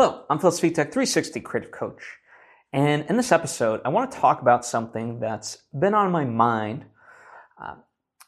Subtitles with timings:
[0.00, 2.18] Hello, I'm Phil Svitek, 360 Creative Coach.
[2.72, 6.84] And in this episode, I want to talk about something that's been on my mind
[7.60, 7.74] uh,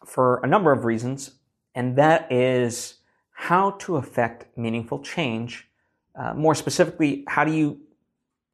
[0.04, 1.30] for a number of reasons,
[1.76, 2.94] and that is
[3.30, 5.68] how to affect meaningful change.
[6.16, 7.78] Uh, more specifically, how do you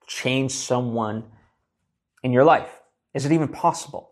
[0.06, 1.24] change someone
[2.22, 2.82] in your life?
[3.14, 4.10] Is it even possible?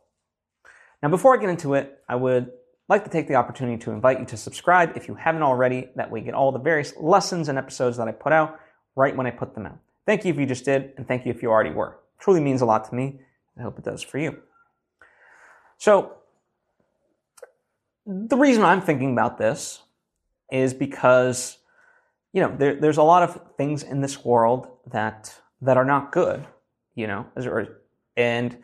[1.03, 2.51] Now, before I get into it, I would
[2.89, 5.91] like to take the opportunity to invite you to subscribe if you haven't already.
[5.95, 8.61] That way, you get all the various lessons and episodes that I put out
[8.97, 9.79] right when I put them out.
[10.07, 11.93] Thank you if you just did, and thank you if you already were.
[11.93, 13.21] It truly means a lot to me.
[13.59, 14.39] I hope it does for you.
[15.79, 16.15] So,
[18.07, 19.81] the reason I'm thinking about this
[20.53, 21.59] is because,
[22.33, 26.13] you know, there, there's a lot of things in this world that that are not
[26.13, 26.47] good,
[26.95, 27.27] you know,
[28.17, 28.59] and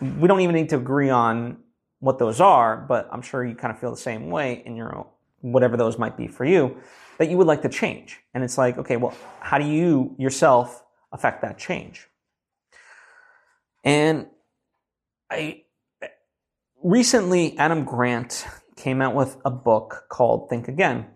[0.00, 1.58] we don't even need to agree on
[1.98, 4.94] what those are, but I'm sure you kind of feel the same way in your
[4.94, 5.06] own,
[5.44, 6.76] whatever those might be for you
[7.18, 8.20] that you would like to change.
[8.32, 12.08] And it's like, okay, well, how do you yourself affect that change?
[13.84, 14.26] And
[15.30, 15.62] I
[16.82, 18.46] recently, Adam Grant
[18.76, 21.06] came out with a book called Think Again.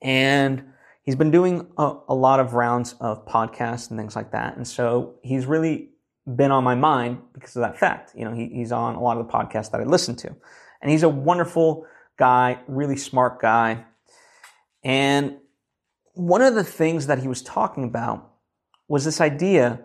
[0.00, 4.56] And he's been doing a, a, lot of rounds of podcasts and things like that.
[4.56, 5.90] And so he's really
[6.26, 8.12] been on my mind because of that fact.
[8.14, 10.34] You know, he, he's on a lot of the podcasts that I listen to.
[10.80, 11.86] And he's a wonderful
[12.20, 13.84] guy, really smart guy.
[14.84, 15.38] And
[16.14, 18.30] one of the things that he was talking about
[18.86, 19.80] was this idea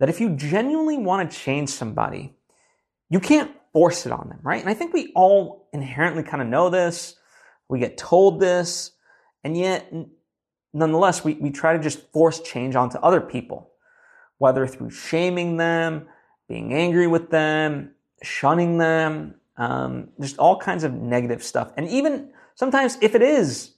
[0.00, 2.34] that if you genuinely want to change somebody,
[3.10, 4.60] you can't force it on them, right?
[4.60, 7.16] And I think we all inherently kind of know this.
[7.68, 8.92] We get told this,
[9.42, 9.92] and yet,
[10.72, 13.70] nonetheless, we, we try to just force change onto other people,
[14.38, 16.06] whether through shaming them,
[16.48, 17.90] being angry with them,
[18.22, 21.72] shunning them, um, just all kinds of negative stuff.
[21.76, 23.74] And even sometimes, if it is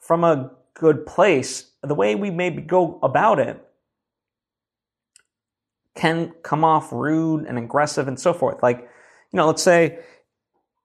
[0.00, 3.62] from a good place, the way we maybe go about it
[5.94, 8.62] can come off rude and aggressive and so forth.
[8.62, 8.78] Like,
[9.32, 9.98] you know, let's say,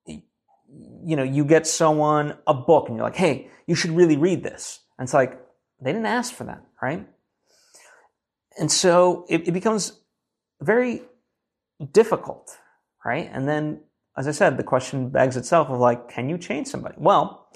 [0.07, 4.43] you know, you get someone a book and you're like, hey, you should really read
[4.43, 4.79] this.
[4.97, 5.39] And it's like,
[5.81, 7.07] they didn't ask for that, right?
[8.59, 9.99] And so it, it becomes
[10.61, 11.03] very
[11.91, 12.57] difficult,
[13.05, 13.29] right?
[13.31, 13.81] And then,
[14.15, 16.95] as I said, the question begs itself of like, can you change somebody?
[16.97, 17.47] Well,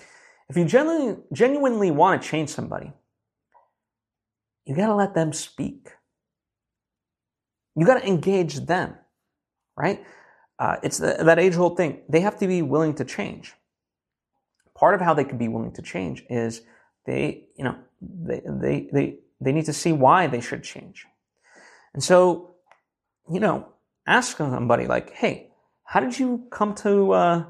[0.50, 2.91] if you genuinely, genuinely want to change somebody,
[4.66, 5.90] you got to let them speak.
[7.75, 8.95] You got to engage them,
[9.78, 10.03] right?
[10.57, 12.01] Uh, it's the, that age old thing.
[12.09, 13.53] They have to be willing to change.
[14.75, 16.62] Part of how they can be willing to change is
[17.06, 21.06] they, you know, they, they, they, they need to see why they should change.
[21.94, 22.56] And so,
[23.31, 23.68] you know,
[24.07, 25.51] ask somebody like, hey,
[25.87, 27.45] how did you come to uh,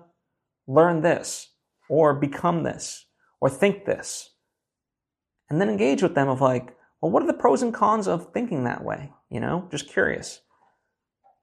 [0.68, 1.50] learn this?
[1.90, 3.06] or become this
[3.40, 4.32] or think this.
[5.50, 8.34] And then engage with them of like, well, what are the pros and cons of
[8.34, 9.12] thinking that way?
[9.30, 10.42] You know, just curious.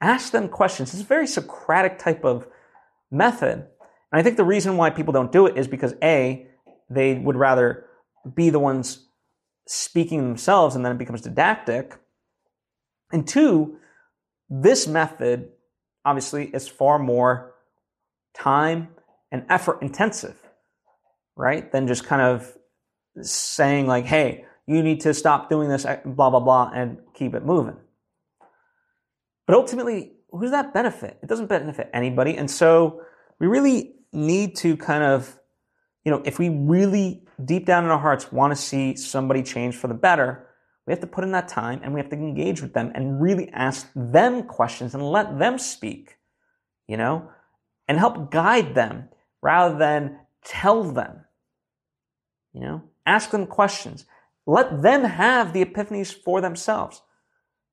[0.01, 0.93] Ask them questions.
[0.93, 2.47] It's a very Socratic type of
[3.11, 3.67] method.
[4.13, 6.47] And I think the reason why people don't do it is because A,
[6.91, 7.87] they would rather
[8.35, 9.07] be the ones
[9.67, 11.99] speaking themselves and then it becomes didactic.
[13.13, 13.79] And two,
[14.51, 15.49] this method
[16.05, 17.55] obviously is far more
[18.35, 18.89] time
[19.31, 20.37] and effort intensive,
[21.37, 21.71] right?
[21.73, 22.53] Than just kind of
[23.23, 27.35] saying like, hey, you need to stop doing this, eh, blah, blah, blah, and keep
[27.35, 27.77] it moving.
[29.47, 31.19] But ultimately, who's that benefit?
[31.23, 32.37] It doesn't benefit anybody.
[32.37, 33.03] And so
[33.39, 35.39] we really need to kind of,
[36.05, 39.77] you know, if we really deep down in our hearts want to see somebody change
[39.77, 40.44] for the better,
[40.87, 43.21] we have to put in that time and we have to engage with them and
[43.21, 46.19] really ask them questions and let them speak,
[46.87, 47.31] you know,
[47.89, 49.09] and help guide them
[49.43, 51.25] rather than tell them.
[52.53, 54.05] You know, ask them questions.
[54.47, 57.03] Let them have the epiphanies for themselves.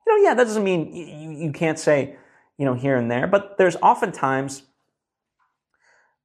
[0.07, 2.15] You know, yeah, that doesn't mean you, you can't say,
[2.57, 4.63] you know, here and there, but there's oftentimes,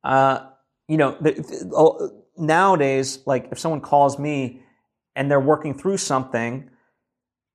[0.04, 0.47] uh,
[0.88, 4.62] you know, the, nowadays, like if someone calls me
[5.16, 6.71] and they're working through something,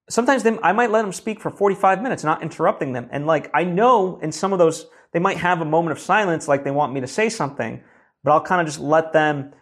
[0.09, 3.07] sometimes they, I might let them speak for 45 minutes, not interrupting them.
[3.11, 6.47] And like, I know in some of those, they might have a moment of silence,
[6.47, 7.81] like they want me to say something,
[8.23, 9.53] but I'll kind of just let them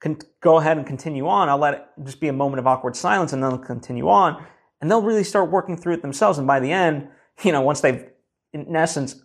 [0.00, 1.48] con- go ahead and continue on.
[1.48, 4.44] I'll let it just be a moment of awkward silence and then they'll continue on
[4.80, 6.38] and they'll really start working through it themselves.
[6.38, 7.08] And by the end,
[7.42, 8.04] you know, once they've,
[8.52, 9.22] in essence,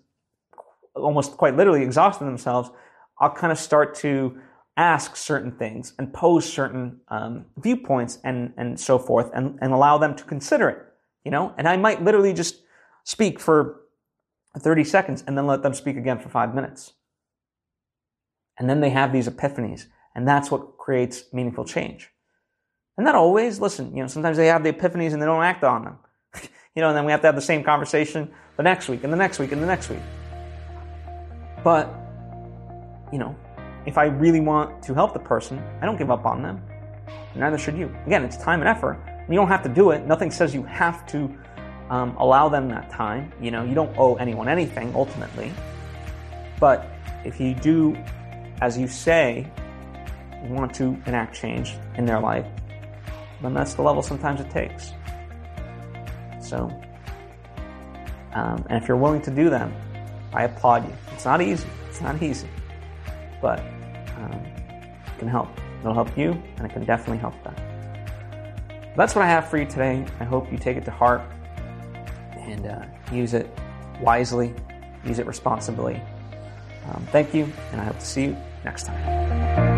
[0.96, 2.70] almost quite literally exhausted themselves,
[3.20, 4.40] I'll kind of start to
[4.76, 9.98] ask certain things and pose certain um, viewpoints and, and so forth and, and allow
[9.98, 10.80] them to consider it,
[11.24, 11.54] you know?
[11.58, 12.62] And I might literally just
[13.04, 13.82] speak for
[14.58, 16.94] 30 seconds and then let them speak again for five minutes.
[18.60, 19.86] And then they have these epiphanies.
[20.16, 22.10] And that's what creates meaningful change.
[22.98, 23.60] And not always.
[23.60, 25.98] Listen, you know, sometimes they have the epiphanies and they don't act on them.
[26.76, 29.12] you know, and then we have to have the same conversation the next week and
[29.12, 30.02] the next week and the next week.
[31.64, 31.90] But,
[33.12, 33.36] you know,
[33.86, 36.62] if I really want to help the person, I don't give up on them.
[37.36, 37.94] Neither should you.
[38.06, 39.00] Again, it's time and effort.
[39.28, 40.06] You don't have to do it.
[40.06, 41.34] Nothing says you have to
[41.90, 43.32] um, allow them that time.
[43.42, 45.52] You know, you don't owe anyone anything ultimately.
[46.60, 46.86] But
[47.26, 47.96] if you do,
[48.62, 49.48] as you say,
[50.44, 52.46] want to enact change in their life,
[53.42, 54.94] then that's the level sometimes it takes.
[56.42, 56.70] So,
[58.34, 59.70] um, and if you're willing to do that,
[60.34, 60.94] I applaud you.
[61.14, 61.68] It's not easy.
[61.90, 62.48] It's not easy,
[63.44, 63.60] but
[64.18, 64.42] um,
[65.06, 65.50] it can help.
[65.82, 67.54] It'll help you, and it can definitely help them.
[68.96, 70.06] That's what I have for you today.
[70.20, 71.22] I hope you take it to heart
[72.38, 73.50] and uh, use it
[74.02, 74.54] wisely,
[75.06, 76.02] use it responsibly.
[76.90, 79.73] Um, thank you, and I hope to see you next time.